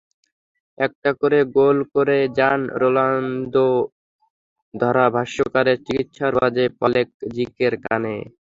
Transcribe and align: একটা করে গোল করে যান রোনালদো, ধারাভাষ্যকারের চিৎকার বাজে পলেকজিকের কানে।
একটা 0.77 1.11
করে 1.21 1.39
গোল 1.57 1.77
করে 1.93 2.17
যান 2.37 2.61
রোনালদো, 2.81 3.67
ধারাভাষ্যকারের 4.73 5.77
চিৎকার 5.87 6.33
বাজে 6.39 6.65
পলেকজিকের 6.79 7.73
কানে। 7.85 8.15